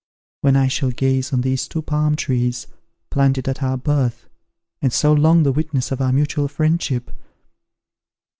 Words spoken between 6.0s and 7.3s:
our mutual friendship?